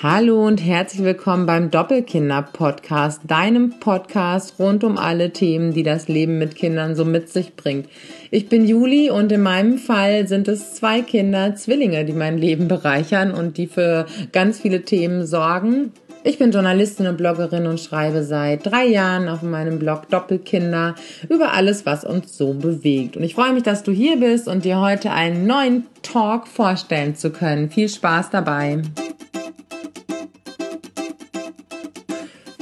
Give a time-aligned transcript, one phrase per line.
[0.00, 6.38] Hallo und herzlich willkommen beim Doppelkinder-Podcast, deinem Podcast rund um alle Themen, die das Leben
[6.38, 7.88] mit Kindern so mit sich bringt.
[8.30, 12.68] Ich bin Juli und in meinem Fall sind es zwei Kinder, Zwillinge, die mein Leben
[12.68, 15.90] bereichern und die für ganz viele Themen sorgen.
[16.22, 20.94] Ich bin Journalistin und Bloggerin und schreibe seit drei Jahren auf meinem Blog Doppelkinder
[21.28, 23.16] über alles, was uns so bewegt.
[23.16, 27.16] Und ich freue mich, dass du hier bist und dir heute einen neuen Talk vorstellen
[27.16, 27.68] zu können.
[27.68, 28.82] Viel Spaß dabei.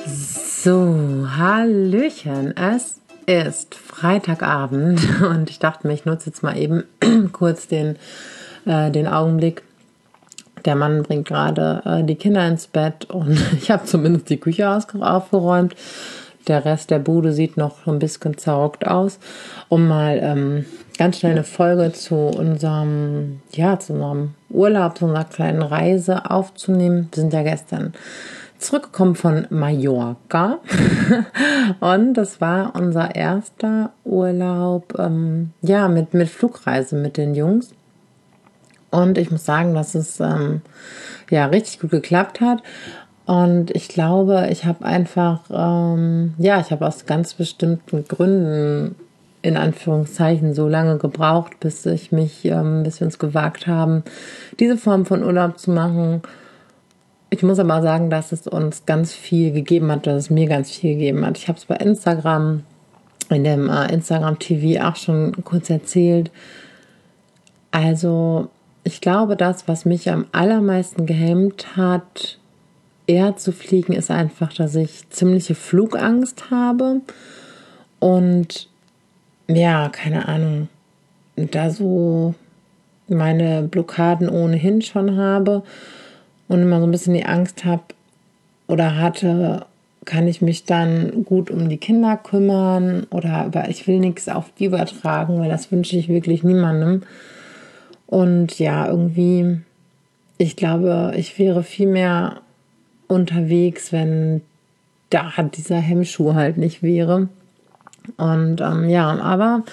[0.09, 2.57] So, Hallöchen.
[2.57, 6.85] Es ist Freitagabend und ich dachte mir, ich nutze jetzt mal eben
[7.33, 7.97] kurz den,
[8.67, 9.65] äh, den Augenblick.
[10.65, 14.71] Der Mann bringt gerade äh, die Kinder ins Bett und ich habe zumindest die Küche
[14.71, 15.75] aufgeräumt.
[16.47, 19.19] Der Rest der Bude sieht noch ein bisschen zerrockt aus,
[19.69, 20.67] um mal ähm,
[20.99, 27.09] ganz schnell eine Folge zu unserem, ja, zu unserem Urlaub, zu unserer kleinen Reise aufzunehmen.
[27.13, 27.95] Wir sind ja gestern
[28.59, 30.59] zurückgekommen von Mallorca
[31.81, 37.71] und das war unser erster Urlaub, ähm, ja, mit, mit Flugreise mit den Jungs.
[38.91, 40.63] Und ich muss sagen, dass es ähm,
[41.31, 42.63] ja richtig gut geklappt hat.
[43.27, 48.95] Und ich glaube, ich habe einfach, ähm, ja, ich habe aus ganz bestimmten Gründen
[49.43, 54.03] in Anführungszeichen so lange gebraucht, bis ich mich, ähm, bis wir uns gewagt haben,
[54.59, 56.23] diese Form von Urlaub zu machen
[57.31, 60.71] ich muss aber sagen, dass es uns ganz viel gegeben hat, dass es mir ganz
[60.71, 61.39] viel gegeben hat.
[61.39, 62.63] Ich habe es bei Instagram,
[63.31, 66.31] in dem äh, Instagram TV auch schon kurz erzählt.
[67.73, 68.49] Also,
[68.85, 72.39] ich glaube, das, was mich am allermeisten gehemmt hat,
[73.09, 77.01] eher zu fliegen, ist einfach, dass ich ziemliche Flugangst habe
[77.99, 78.69] und
[79.49, 80.69] ja, keine Ahnung,
[81.37, 82.35] da so
[83.09, 85.63] meine Blockaden ohnehin schon habe
[86.49, 87.83] und immer so ein bisschen die Angst habe
[88.67, 89.67] oder hatte,
[90.05, 94.47] kann ich mich dann gut um die Kinder kümmern oder über, ich will nichts auf
[94.59, 97.03] die übertragen, weil das wünsche ich wirklich niemandem.
[98.07, 99.59] Und ja, irgendwie,
[100.39, 102.41] ich glaube, ich wäre viel mehr
[103.09, 104.43] unterwegs, wenn
[105.11, 107.29] da dieser Hemmschuh halt nicht wäre.
[108.17, 109.65] Und ähm, ja, aber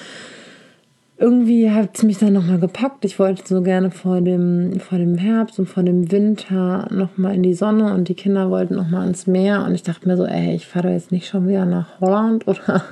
[1.18, 3.06] irgendwie hat es mich dann nochmal gepackt.
[3.06, 7.44] Ich wollte so gerne vor dem, vor dem Herbst und vor dem Winter nochmal in
[7.44, 9.64] die Sonne und die Kinder wollten nochmal ins Meer.
[9.64, 12.84] Und ich dachte mir so, ey, ich fahre jetzt nicht schon wieder nach Holland oder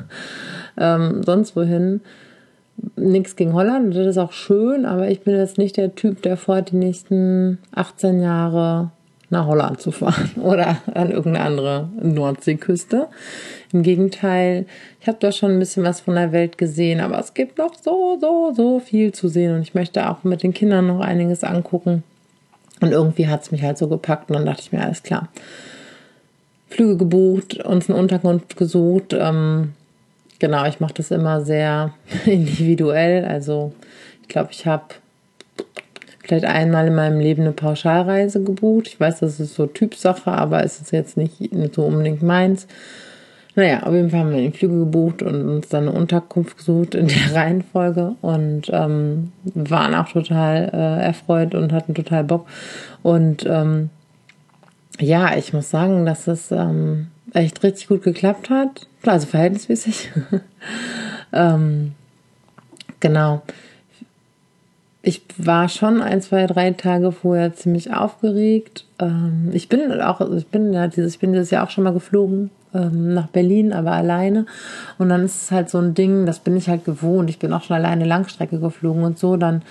[0.77, 2.01] ähm, sonst wohin.
[2.95, 6.35] Nichts gegen Holland, das ist auch schön, aber ich bin jetzt nicht der Typ, der
[6.35, 8.91] vor die nächsten 18 Jahre
[9.31, 13.07] nach Holland zu fahren oder an irgendeine andere Nordseeküste.
[13.73, 14.65] Im Gegenteil,
[14.99, 17.73] ich habe da schon ein bisschen was von der Welt gesehen, aber es gibt noch
[17.73, 21.43] so, so, so viel zu sehen und ich möchte auch mit den Kindern noch einiges
[21.43, 22.03] angucken.
[22.81, 25.29] Und irgendwie hat es mich halt so gepackt und dann dachte ich mir, alles klar.
[26.69, 29.13] Flüge gebucht, uns einen Untergrund gesucht.
[29.13, 29.73] Ähm,
[30.39, 31.93] genau, ich mache das immer sehr
[32.25, 33.25] individuell.
[33.25, 33.73] Also
[34.23, 34.85] ich glaube, ich habe
[36.23, 38.87] vielleicht einmal in meinem Leben eine Pauschalreise gebucht.
[38.87, 42.67] Ich weiß, das ist so Typsache, aber es ist jetzt nicht so unbedingt meins.
[43.55, 46.95] Naja, auf jeden Fall haben wir die Flüge gebucht und uns dann eine Unterkunft gesucht
[46.95, 52.47] in der Reihenfolge und ähm, waren auch total äh, erfreut und hatten total Bock.
[53.03, 53.89] Und ähm,
[54.99, 58.87] ja, ich muss sagen, dass es ähm, echt richtig gut geklappt hat.
[59.05, 60.11] Also verhältnismäßig.
[61.33, 61.93] ähm,
[63.01, 63.41] genau
[65.03, 68.85] ich war schon ein, zwei, drei Tage vorher ziemlich aufgeregt.
[68.99, 71.93] Ähm, ich bin auch, ich bin ja dieses, ich bin dieses Jahr auch schon mal
[71.93, 74.45] geflogen ähm, nach Berlin, aber alleine.
[74.99, 77.29] Und dann ist es halt so ein Ding, das bin ich halt gewohnt.
[77.29, 79.37] Ich bin auch schon alleine Langstrecke geflogen und so.
[79.37, 79.63] Dann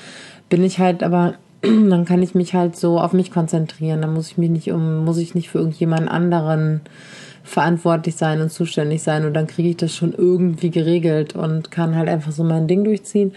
[0.48, 4.02] bin ich halt, aber dann kann ich mich halt so auf mich konzentrieren.
[4.02, 6.80] Dann muss ich mich nicht um, muss ich nicht für irgendjemand anderen
[7.44, 9.24] verantwortlich sein und zuständig sein.
[9.24, 12.82] Und dann kriege ich das schon irgendwie geregelt und kann halt einfach so mein Ding
[12.82, 13.32] durchziehen.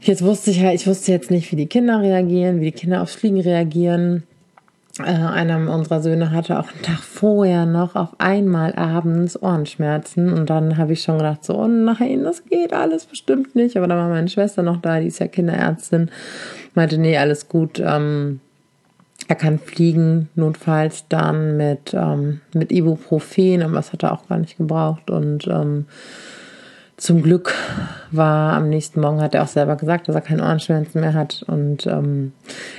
[0.00, 3.02] Jetzt wusste ich halt, ich wusste jetzt nicht, wie die Kinder reagieren, wie die Kinder
[3.02, 4.22] aufs Fliegen reagieren.
[4.98, 10.48] Äh, einer unserer Söhne hatte auch einen Tag vorher noch auf einmal abends Ohrenschmerzen und
[10.48, 13.76] dann habe ich schon gedacht, so, oh nein, das geht alles bestimmt nicht.
[13.76, 16.10] Aber dann war meine Schwester noch da, die ist ja Kinderärztin,
[16.74, 17.78] meinte, nee, alles gut.
[17.78, 18.40] Ähm,
[19.28, 24.38] er kann fliegen, notfalls dann mit, ähm, mit Ibuprofen, aber das hat er auch gar
[24.38, 25.84] nicht gebraucht und ähm,
[26.96, 27.54] zum Glück
[28.10, 31.44] war am nächsten Morgen, hat er auch selber gesagt, dass er keine Ohrenschmerzen mehr hat.
[31.46, 32.32] Und ähm,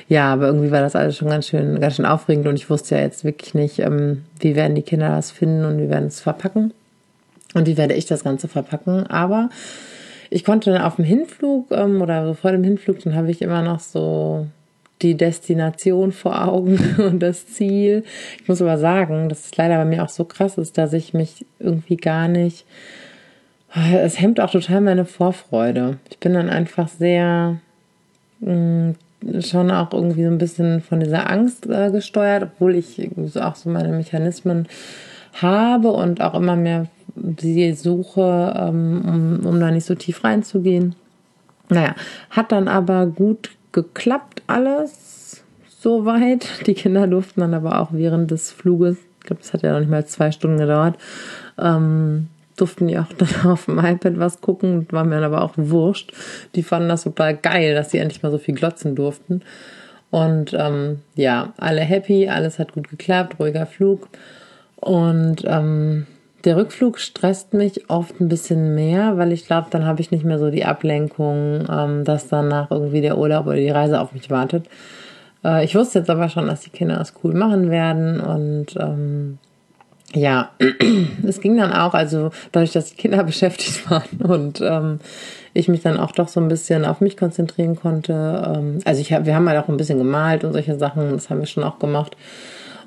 [0.07, 2.95] ja, aber irgendwie war das alles schon ganz schön, ganz schön aufregend und ich wusste
[2.95, 6.21] ja jetzt wirklich nicht, ähm, wie werden die Kinder das finden und wie werden es
[6.21, 6.73] verpacken.
[7.53, 9.07] Und wie werde ich das Ganze verpacken.
[9.07, 9.49] Aber
[10.29, 13.41] ich konnte dann auf dem Hinflug ähm, oder so vor dem Hinflug, dann habe ich
[13.41, 14.47] immer noch so
[15.01, 18.03] die Destination vor Augen und das Ziel.
[18.41, 21.13] Ich muss aber sagen, dass es leider bei mir auch so krass ist, dass ich
[21.13, 22.65] mich irgendwie gar nicht.
[23.73, 25.97] Es hemmt auch total meine Vorfreude.
[26.09, 27.57] Ich bin dann einfach sehr
[28.41, 28.91] mm,
[29.39, 33.09] schon auch irgendwie so ein bisschen von dieser Angst äh, gesteuert, obwohl ich
[33.39, 34.67] auch so meine Mechanismen
[35.41, 36.87] habe und auch immer mehr
[37.39, 40.95] sie suche, ähm, um, um da nicht so tief reinzugehen.
[41.69, 41.95] Naja,
[42.29, 45.43] hat dann aber gut geklappt alles
[45.79, 46.67] soweit.
[46.67, 49.79] Die Kinder durften dann aber auch während des Fluges, ich glaube, das hat ja noch
[49.79, 50.97] nicht mal zwei Stunden gedauert,
[51.57, 52.27] ähm,
[52.61, 56.13] durften die auch dann auf dem iPad was gucken, war mir dann aber auch wurscht.
[56.55, 59.41] Die fanden das total geil, dass sie endlich mal so viel glotzen durften.
[60.11, 64.09] Und ähm, ja, alle happy, alles hat gut geklappt, ruhiger Flug.
[64.75, 66.05] Und ähm,
[66.43, 70.25] der Rückflug stresst mich oft ein bisschen mehr, weil ich glaube, dann habe ich nicht
[70.25, 74.29] mehr so die Ablenkung, ähm, dass danach irgendwie der Urlaub oder die Reise auf mich
[74.29, 74.67] wartet.
[75.43, 79.37] Äh, ich wusste jetzt aber schon, dass die Kinder das cool machen werden und ähm,
[80.13, 80.51] ja,
[81.27, 84.99] es ging dann auch, also dadurch, dass die Kinder beschäftigt waren und ähm,
[85.53, 88.53] ich mich dann auch doch so ein bisschen auf mich konzentrieren konnte.
[88.55, 91.29] Ähm, also ich hab, wir haben halt auch ein bisschen gemalt und solche Sachen, das
[91.29, 92.15] haben wir schon auch gemacht.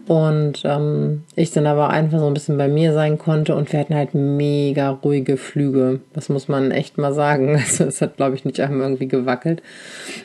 [0.06, 3.80] Und ähm, ich dann aber einfach so ein bisschen bei mir sein konnte und wir
[3.80, 6.00] hatten halt mega ruhige Flüge.
[6.12, 7.54] Das muss man echt mal sagen.
[7.64, 9.62] Also es hat, glaube ich, nicht einmal irgendwie gewackelt.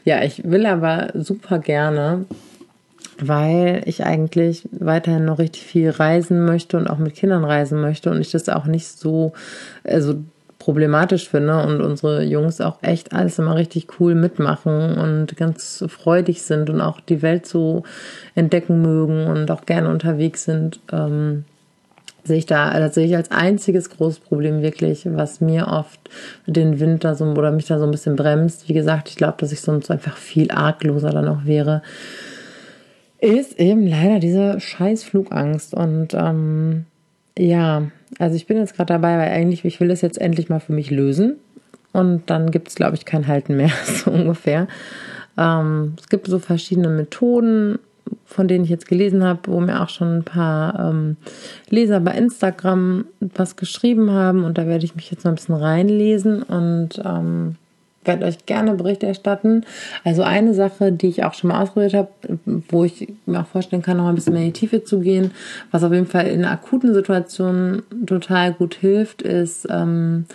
[0.04, 2.26] Ja, ich will aber super gerne,
[3.22, 8.12] weil ich eigentlich weiterhin noch richtig viel reisen möchte und auch mit Kindern reisen möchte
[8.12, 9.34] und ich das auch nicht so,
[9.84, 10.16] also
[10.60, 16.42] problematisch finde und unsere Jungs auch echt alles immer richtig cool mitmachen und ganz freudig
[16.44, 17.84] sind und auch die Welt so
[18.36, 21.46] entdecken mögen und auch gerne unterwegs sind, ähm,
[22.26, 26.00] sehe ich da, das sehe ich als einziges großes Problem wirklich, was mir oft
[26.46, 28.68] den Winter so oder mich da so ein bisschen bremst.
[28.68, 31.82] Wie gesagt, ich glaube, dass ich sonst einfach viel argloser dann auch wäre,
[33.22, 36.86] ist eben leider diese scheiß Flugangst und ähm,
[37.38, 37.84] ja,
[38.18, 40.74] also ich bin jetzt gerade dabei, weil eigentlich, ich will das jetzt endlich mal für
[40.74, 41.38] mich lösen.
[41.92, 44.68] Und dann gibt es, glaube ich, kein Halten mehr, so ungefähr.
[45.38, 47.80] Ähm, es gibt so verschiedene Methoden,
[48.26, 51.18] von denen ich jetzt gelesen habe, wo mir auch schon ein paar ähm,
[51.70, 54.44] Leser bei Instagram was geschrieben haben.
[54.44, 57.56] Und da werde ich mich jetzt mal ein bisschen reinlesen und ähm,
[58.10, 59.64] werde euch gerne Bericht erstatten.
[60.04, 62.10] Also eine Sache, die ich auch schon mal ausprobiert habe,
[62.70, 65.32] wo ich mir auch vorstellen kann, noch ein bisschen mehr in die Tiefe zu gehen,
[65.72, 70.26] was auf jeden Fall in akuten Situationen total gut hilft, ist ähm,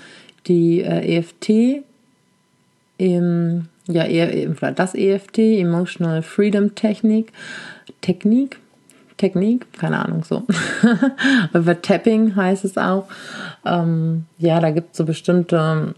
[0.47, 1.83] die äh, EFT.
[2.97, 4.05] Im, ja,
[4.71, 7.33] das EFT, Emotional Freedom Technik.
[8.01, 8.61] Technik,
[9.17, 10.45] Technik, keine Ahnung, so.
[11.53, 13.07] Über Tapping heißt es auch.
[13.65, 15.95] Ähm, ja, da gibt es so bestimmte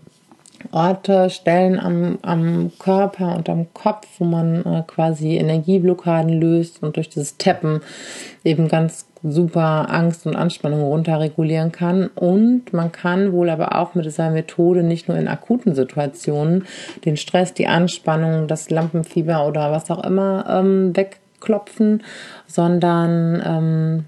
[0.72, 6.96] Orte, Stellen am, am Körper und am Kopf, wo man äh, quasi Energieblockaden löst und
[6.96, 7.80] durch dieses Tappen
[8.44, 12.08] eben ganz super Angst und Anspannung runterregulieren kann.
[12.08, 16.66] Und man kann wohl aber auch mit dieser Methode nicht nur in akuten Situationen
[17.04, 22.02] den Stress, die Anspannung, das Lampenfieber oder was auch immer ähm, wegklopfen,
[22.46, 24.04] sondern ähm,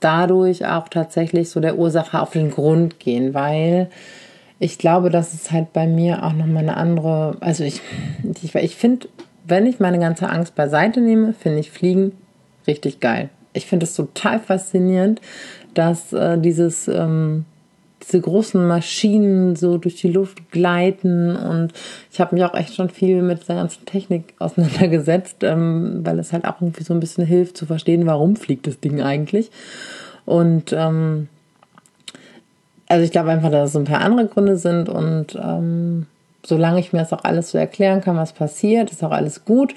[0.00, 3.88] dadurch auch tatsächlich so der Ursache auf den Grund gehen, weil
[4.58, 7.80] ich glaube, dass es halt bei mir auch nochmal eine andere, also ich,
[8.42, 9.08] ich, ich finde,
[9.46, 12.12] wenn ich meine ganze Angst beiseite nehme, finde ich Fliegen
[12.66, 13.30] richtig geil.
[13.52, 15.20] Ich finde es total faszinierend,
[15.74, 17.44] dass äh, dieses, ähm,
[18.02, 21.72] diese großen Maschinen so durch die Luft gleiten und
[22.12, 26.32] ich habe mich auch echt schon viel mit der ganzen Technik auseinandergesetzt, ähm, weil es
[26.32, 29.50] halt auch irgendwie so ein bisschen hilft zu verstehen, warum fliegt das Ding eigentlich.
[30.26, 31.28] Und ähm,
[32.88, 36.06] also ich glaube einfach, dass es ein paar andere Gründe sind und ähm,
[36.44, 39.74] solange ich mir das auch alles so erklären kann, was passiert, ist auch alles gut.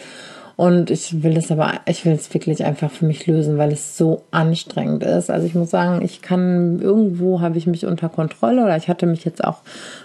[0.58, 3.98] Und ich will das aber, ich will es wirklich einfach für mich lösen, weil es
[3.98, 5.32] so anstrengend ist.
[5.32, 9.08] Also ich muss sagen, ich kann, irgendwo habe ich mich unter Kontrolle oder ich hatte
[9.08, 9.62] mich jetzt auch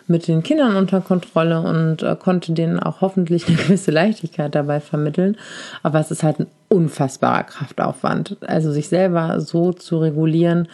[0.07, 4.81] mit den Kindern unter Kontrolle und äh, konnte denen auch hoffentlich eine gewisse Leichtigkeit dabei
[4.81, 5.37] vermitteln.
[5.83, 8.39] Aber es ist halt ein unfassbarer Kraftaufwand.
[8.47, 10.69] Also sich selber so zu regulieren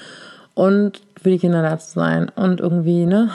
[0.54, 3.30] und für die Kinder da zu sein und irgendwie, ne,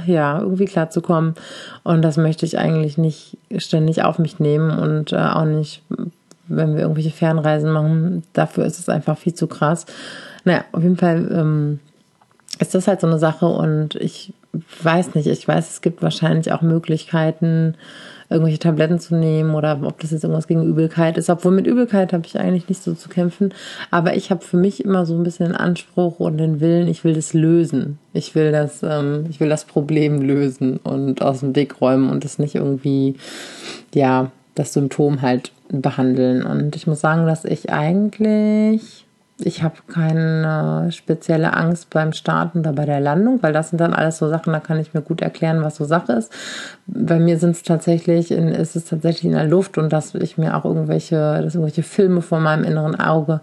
[0.06, 1.34] ja, irgendwie klarzukommen.
[1.82, 5.82] Und das möchte ich eigentlich nicht ständig auf mich nehmen und äh, auch nicht,
[6.48, 8.22] wenn wir irgendwelche Fernreisen machen.
[8.32, 9.86] Dafür ist es einfach viel zu krass.
[10.44, 11.78] Naja, auf jeden Fall ähm,
[12.58, 14.34] ist das halt so eine Sache und ich
[14.82, 17.74] weiß nicht, ich weiß, es gibt wahrscheinlich auch Möglichkeiten,
[18.32, 21.30] irgendwelche Tabletten zu nehmen oder ob das jetzt irgendwas gegen Übelkeit ist.
[21.30, 23.54] Obwohl mit Übelkeit habe ich eigentlich nicht so zu kämpfen.
[23.90, 27.04] Aber ich habe für mich immer so ein bisschen den Anspruch und den Willen, ich
[27.04, 27.98] will das lösen.
[28.12, 32.24] Ich will das, ähm, ich will das Problem lösen und aus dem Weg räumen und
[32.24, 33.16] das nicht irgendwie,
[33.94, 36.42] ja, das Symptom halt behandeln.
[36.44, 39.06] Und ich muss sagen, dass ich eigentlich,
[39.46, 43.94] ich habe keine spezielle Angst beim Starten oder bei der Landung, weil das sind dann
[43.94, 46.32] alles so Sachen, da kann ich mir gut erklären, was so Sache ist.
[46.86, 50.38] Bei mir sind es tatsächlich, in, ist es tatsächlich in der Luft und dass ich
[50.38, 53.40] mir auch irgendwelche, dass irgendwelche Filme vor meinem inneren Auge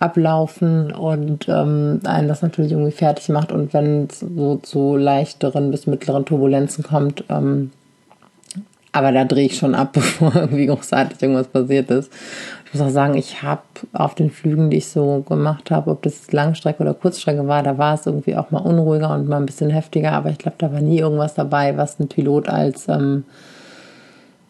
[0.00, 3.52] ablaufen und ähm, einen das natürlich irgendwie fertig macht.
[3.52, 7.70] Und wenn es so zu leichteren bis mittleren Turbulenzen kommt, ähm,
[8.92, 12.12] aber da drehe ich schon ab, bevor irgendwie großartig irgendwas passiert ist.
[12.66, 16.02] Ich muss auch sagen, ich habe auf den Flügen, die ich so gemacht habe, ob
[16.02, 19.46] das Langstrecke oder Kurzstrecke war, da war es irgendwie auch mal unruhiger und mal ein
[19.46, 20.12] bisschen heftiger.
[20.12, 23.24] Aber ich glaube, da war nie irgendwas dabei, was ein Pilot als ähm,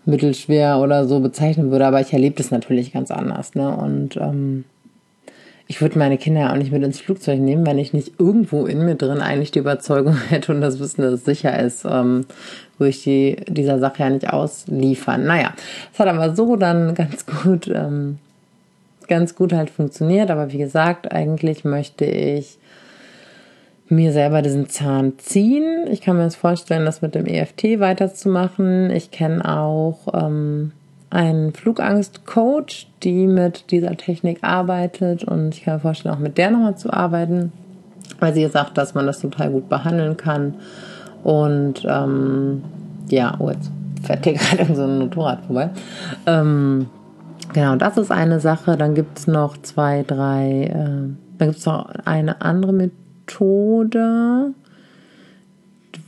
[0.04, 1.86] mittelschwer oder so bezeichnen würde.
[1.86, 3.54] Aber ich erlebe das natürlich ganz anders.
[3.54, 3.74] Ne?
[3.74, 4.64] Und ähm,
[5.70, 8.84] ich würde meine Kinder auch nicht mit ins Flugzeug nehmen, wenn ich nicht irgendwo in
[8.84, 12.26] mir drin eigentlich die Überzeugung hätte und das Wissen, dass es sicher ist, ähm,
[12.76, 15.24] würde ich die, dieser Sache ja nicht ausliefern.
[15.24, 15.52] Naja,
[15.92, 18.18] es hat aber so dann ganz gut, ähm,
[19.06, 20.32] ganz gut halt funktioniert.
[20.32, 22.58] Aber wie gesagt, eigentlich möchte ich
[23.88, 25.86] mir selber diesen Zahn ziehen.
[25.88, 28.90] Ich kann mir jetzt vorstellen, das mit dem EFT weiterzumachen.
[28.90, 30.72] Ich kenne auch ähm,
[31.10, 36.50] einen Flugangst-Coach, die mit dieser Technik arbeitet und ich kann mir vorstellen, auch mit der
[36.50, 37.52] nochmal zu arbeiten,
[38.20, 40.54] weil sie sagt, dass man das total gut behandeln kann.
[41.22, 42.62] Und ähm,
[43.08, 43.70] ja, oh, jetzt
[44.02, 45.70] fährt hier gerade so ein Motorrad vorbei.
[46.26, 46.86] Ähm,
[47.52, 48.76] genau, das ist eine Sache.
[48.76, 54.54] Dann gibt es noch zwei, drei, äh, dann gibt es noch eine andere Methode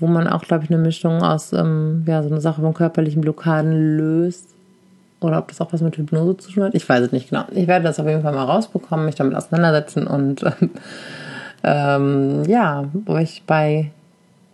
[0.03, 3.23] wo man auch, glaube ich, eine Mischung aus, ähm, ja, so eine Sache von körperlichen
[3.23, 4.49] Blockaden löst.
[5.25, 6.75] Oder ob das auch was mit Hypnose zu tun hat.
[6.75, 7.45] Ich weiß es nicht genau.
[7.51, 10.45] Ich werde das auf jeden Fall mal rausbekommen, mich damit auseinandersetzen und
[11.65, 13.91] ähm, ja, euch bei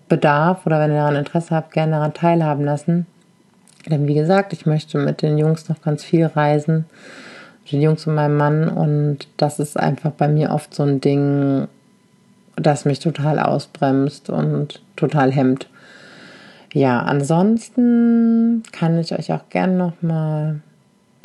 [0.08, 3.06] Bedarf oder wenn ihr daran Interesse habt, gerne daran teilhaben lassen.
[3.86, 6.86] Denn wie gesagt, ich möchte mit den Jungs noch ganz viel reisen.
[7.62, 8.68] Mit den Jungs und meinem Mann.
[8.68, 11.68] Und das ist einfach bei mir oft so ein Ding,
[12.56, 15.68] das mich total ausbremst und total hemmt.
[16.78, 20.60] Ja, ansonsten kann ich euch auch gerne noch mal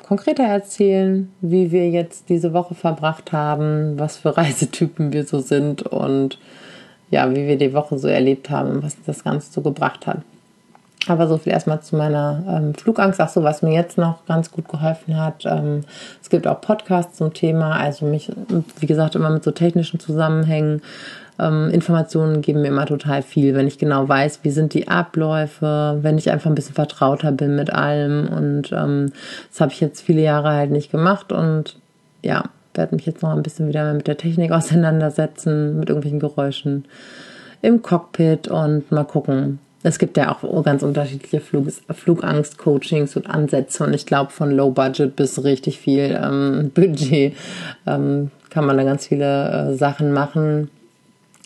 [0.01, 5.83] konkreter erzählen, wie wir jetzt diese Woche verbracht haben, was für Reisetypen wir so sind
[5.83, 6.39] und
[7.11, 10.21] ja, wie wir die Woche so erlebt haben und was das Ganze so gebracht hat.
[11.05, 13.21] Aber so viel erstmal zu meiner ähm, Flugangst.
[13.21, 15.45] Ach so, was mir jetzt noch ganz gut geholfen hat.
[15.45, 15.81] Ähm,
[16.19, 17.75] es gibt auch Podcasts zum Thema.
[17.75, 18.31] Also mich,
[18.79, 20.81] wie gesagt, immer mit so technischen Zusammenhängen
[21.39, 25.97] ähm, Informationen geben mir immer total viel, wenn ich genau weiß, wie sind die Abläufe,
[26.01, 28.27] wenn ich einfach ein bisschen vertrauter bin mit allem.
[28.27, 29.11] Und ähm,
[29.49, 31.77] das habe ich jetzt viele Jahre halt nicht gemacht und
[32.21, 36.85] ja, werde mich jetzt noch ein bisschen wieder mit der Technik auseinandersetzen, mit irgendwelchen Geräuschen
[37.61, 39.59] im Cockpit und mal gucken.
[39.85, 44.71] Es gibt ja auch ganz unterschiedliche Flug Flugangst-Coachings und Ansätze und ich glaube von Low
[44.71, 47.35] Budget bis richtig viel ähm, Budget
[47.85, 50.69] ähm, kann man da ganz viele äh, Sachen machen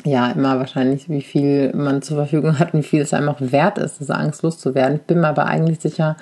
[0.08, 3.40] ja, immer wahrscheinlich, wie viel man zur Verfügung hat und wie viel es einem auch
[3.40, 4.98] wert ist, diese Angst loszuwerden.
[4.98, 6.16] Ich bin mir aber eigentlich sicher,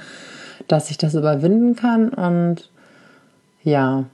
[0.68, 2.70] dass ich das überwinden kann und
[3.64, 4.06] ja,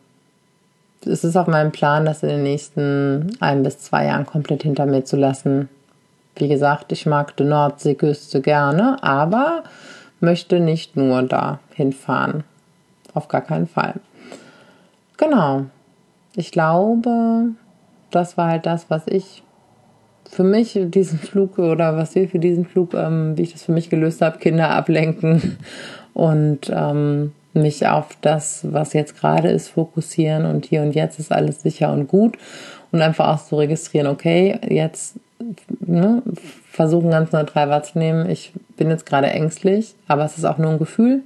[1.05, 4.85] es ist auf meinem Plan, das in den nächsten ein bis zwei Jahren komplett hinter
[4.85, 5.69] mir zu lassen.
[6.35, 9.63] Wie gesagt, ich mag die Nordseeküste gerne, aber
[10.19, 12.43] möchte nicht nur da hinfahren.
[13.13, 13.95] Auf gar keinen Fall.
[15.17, 15.65] Genau.
[16.35, 17.49] Ich glaube,
[18.11, 19.43] das war halt das, was ich
[20.31, 23.73] für mich diesen Flug oder was wir für diesen Flug, ähm, wie ich das für
[23.73, 25.57] mich gelöst habe, Kinder ablenken
[26.13, 31.33] und ähm, mich auf das, was jetzt gerade ist, fokussieren und hier und jetzt ist
[31.33, 32.37] alles sicher und gut
[32.93, 35.15] und einfach auch so registrieren, okay, jetzt
[35.81, 36.21] ne,
[36.69, 40.79] versuchen ganz neutral wahrzunehmen, ich bin jetzt gerade ängstlich, aber es ist auch nur ein
[40.79, 41.23] Gefühl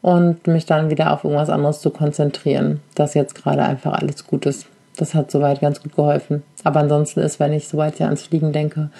[0.00, 4.46] und mich dann wieder auf irgendwas anderes zu konzentrieren, dass jetzt gerade einfach alles gut
[4.46, 4.66] ist.
[4.96, 6.42] Das hat soweit ganz gut geholfen.
[6.64, 8.90] Aber ansonsten ist, wenn ich soweit ja ans Fliegen denke,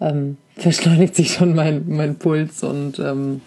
[0.00, 3.40] ähm, verschleunigt sich schon mein, mein Puls und ähm,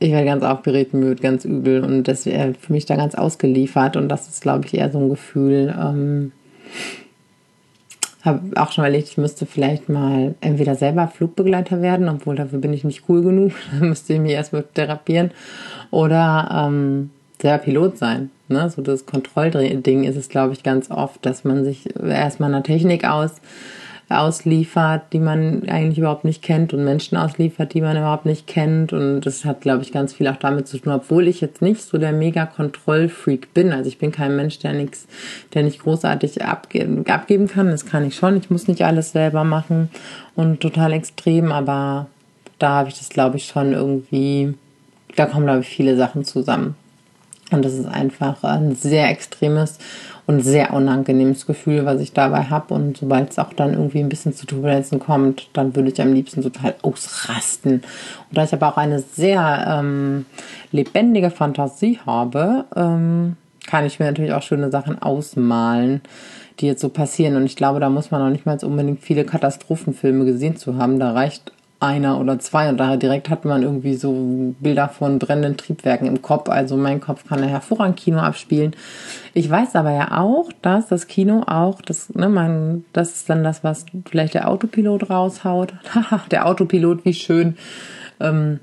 [0.00, 3.96] ich werde ganz aufgeregt, müde, ganz übel und das wäre für mich da ganz ausgeliefert
[3.96, 5.74] und das ist, glaube ich, eher so ein Gefühl.
[5.78, 6.32] Ähm,
[8.22, 12.72] habe auch schon überlegt, ich müsste vielleicht mal entweder selber Flugbegleiter werden, obwohl dafür bin
[12.72, 15.30] ich nicht cool genug, da müsste ich mich erstmal therapieren
[15.90, 18.30] oder ähm, selber Pilot sein.
[18.50, 18.70] Ne?
[18.70, 23.04] So das Kontrollding ist es, glaube ich, ganz oft, dass man sich erstmal einer Technik
[23.04, 23.32] aus,
[24.08, 28.92] ausliefert, die man eigentlich überhaupt nicht kennt und Menschen ausliefert, die man überhaupt nicht kennt.
[28.92, 31.80] Und das hat, glaube ich, ganz viel auch damit zu tun, obwohl ich jetzt nicht
[31.80, 33.72] so der mega Kontrollfreak bin.
[33.72, 35.06] Also ich bin kein Mensch, der nichts,
[35.54, 37.70] der nicht großartig abgeben, abgeben kann.
[37.70, 38.36] Das kann ich schon.
[38.36, 39.90] Ich muss nicht alles selber machen
[40.34, 42.08] und total extrem, aber
[42.58, 44.54] da habe ich das, glaube ich, schon irgendwie
[45.16, 46.74] da kommen, glaube ich, viele Sachen zusammen.
[47.50, 49.78] Und das ist einfach ein sehr extremes
[50.26, 52.74] und sehr unangenehmes Gefühl, was ich dabei habe.
[52.74, 56.12] Und sobald es auch dann irgendwie ein bisschen zu Turbulenzen kommt, dann würde ich am
[56.12, 57.72] liebsten total ausrasten.
[57.72, 57.82] Und
[58.38, 60.26] da ich aber auch eine sehr ähm,
[60.70, 66.00] lebendige Fantasie habe, ähm, kann ich mir natürlich auch schöne Sachen ausmalen,
[66.60, 67.36] die jetzt so passieren.
[67.36, 71.00] Und ich glaube, da muss man auch nicht mal unbedingt viele Katastrophenfilme gesehen zu haben.
[71.00, 75.56] Da reicht einer oder zwei und daher direkt hat man irgendwie so Bilder von brennenden
[75.56, 76.50] Triebwerken im Kopf.
[76.50, 78.76] Also mein Kopf kann ja hervorragend Kino abspielen.
[79.32, 83.42] Ich weiß aber ja auch, dass das Kino auch, das, ne, man, das ist dann
[83.42, 85.72] das, was vielleicht der Autopilot raushaut.
[86.30, 87.56] der Autopilot, wie schön.
[88.20, 88.60] Ähm,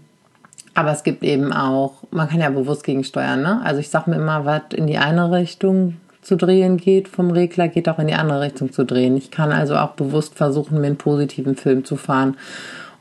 [0.76, 3.62] aber es gibt eben auch, man kann ja bewusst gegensteuern, ne?
[3.64, 7.68] Also ich sag mir immer, was in die eine Richtung zu drehen geht vom Regler,
[7.68, 9.18] geht auch in die andere Richtung zu drehen.
[9.18, 12.38] Ich kann also auch bewusst versuchen, mir einen positiven Film zu fahren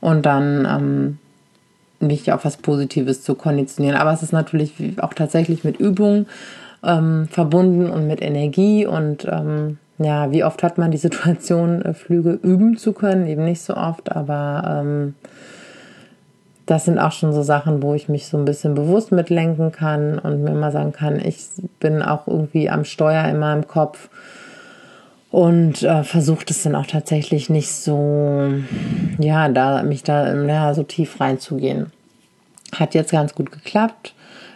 [0.07, 1.17] und dann ähm,
[1.99, 3.97] mich auf was Positives zu konditionieren.
[3.97, 4.71] Aber es ist natürlich
[5.01, 6.27] auch tatsächlich mit Übung
[6.81, 11.93] ähm, verbunden und mit Energie und ähm, ja, wie oft hat man die Situation, äh,
[11.93, 13.27] Flüge üben zu können?
[13.27, 15.15] Eben nicht so oft, aber ähm,
[16.65, 20.19] das sind auch schon so Sachen, wo ich mich so ein bisschen bewusst mitlenken kann
[20.19, 21.47] und mir mal sagen kann, ich
[21.81, 24.07] bin auch irgendwie am Steuer in meinem Kopf
[25.31, 28.53] und äh, versucht es dann auch tatsächlich nicht so,
[29.19, 31.91] ja, da mich da ja, so tief reinzugehen.
[32.73, 34.13] Hat jetzt ganz gut geklappt.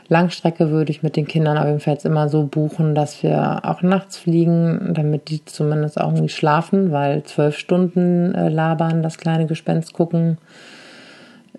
[0.07, 3.61] Langstrecke würde ich mit den Kindern auf jeden Fall jetzt immer so buchen, dass wir
[3.63, 9.17] auch nachts fliegen, damit die zumindest auch nicht schlafen, weil zwölf Stunden äh, labern, das
[9.17, 10.37] kleine Gespenst gucken,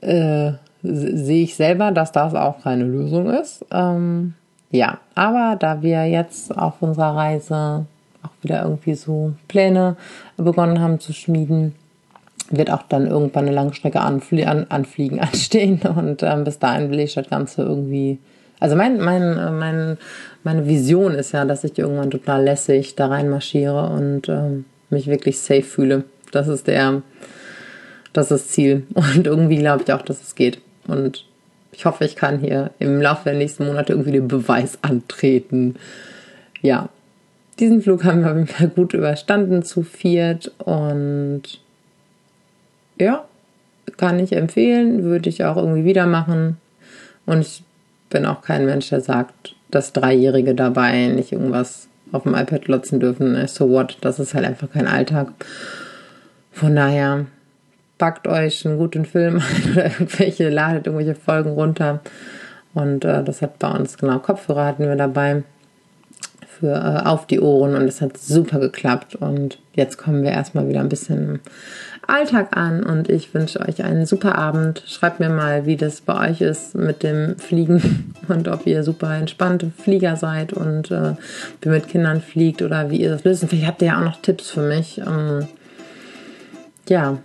[0.02, 0.52] äh,
[0.82, 3.64] sehe ich selber, dass das auch keine Lösung ist.
[3.70, 4.34] Ähm,
[4.70, 7.86] ja, aber da wir jetzt auf unserer Reise
[8.22, 9.96] auch wieder irgendwie so Pläne
[10.36, 11.74] begonnen haben zu schmieden,
[12.50, 17.00] wird auch dann irgendwann eine Langstrecke anflie an, anfliegen anstehen und ähm, bis dahin will
[17.00, 18.18] ich das Ganze irgendwie.
[18.60, 19.98] Also mein, mein, mein,
[20.44, 25.40] meine Vision ist ja, dass ich irgendwann total lässig da reinmarschiere und ähm, mich wirklich
[25.40, 26.04] safe fühle.
[26.30, 27.02] Das ist der,
[28.12, 28.86] das ist das Ziel.
[28.94, 30.60] Und irgendwie glaube ich auch, dass es geht.
[30.86, 31.26] Und
[31.72, 35.76] ich hoffe, ich kann hier im Laufe der nächsten Monate irgendwie den Beweis antreten.
[36.60, 36.88] Ja,
[37.62, 41.42] diesen Flug haben wir auf jeden Fall gut überstanden zu viert und
[42.98, 43.24] ja,
[43.96, 46.56] kann ich empfehlen, würde ich auch irgendwie wieder machen.
[47.24, 47.62] Und ich
[48.10, 52.98] bin auch kein Mensch, der sagt, dass Dreijährige dabei nicht irgendwas auf dem iPad lotzen
[52.98, 53.46] dürfen.
[53.46, 53.96] So what?
[54.00, 55.28] Das ist halt einfach kein Alltag.
[56.50, 57.26] Von daher
[57.96, 62.00] packt euch einen guten Film ein oder irgendwelche, ladet irgendwelche Folgen runter.
[62.74, 65.44] Und äh, das hat bei uns, genau, Kopfhörer hatten wir dabei
[66.62, 69.16] für äh, auf die Ohren und es hat super geklappt.
[69.16, 71.40] Und jetzt kommen wir erstmal wieder ein bisschen im
[72.06, 74.84] Alltag an und ich wünsche euch einen super Abend.
[74.86, 79.14] Schreibt mir mal, wie das bei euch ist mit dem Fliegen und ob ihr super
[79.16, 81.14] entspannte Flieger seid und äh,
[81.60, 83.44] wie mit Kindern fliegt oder wie ihr das löst.
[83.48, 84.98] Vielleicht habt ihr ja auch noch Tipps für mich.
[84.98, 85.48] Ähm,
[86.88, 87.18] ja,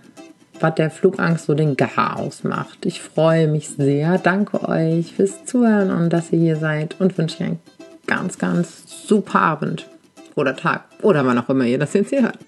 [0.60, 2.84] was der Flugangst so den Gar ausmacht.
[2.84, 4.18] Ich freue mich sehr.
[4.18, 7.60] Danke euch fürs Zuhören und dass ihr hier seid und wünsche euch einen
[8.08, 9.86] ganz, ganz super Abend
[10.34, 12.38] oder Tag oder wann auch immer ihr das jetzt hier hört.